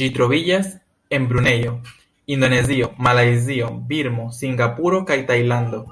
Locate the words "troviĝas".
0.18-0.68